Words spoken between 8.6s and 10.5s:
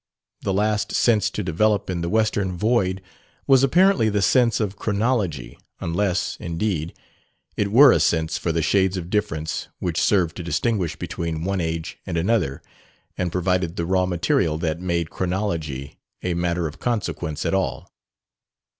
shades of difference which served to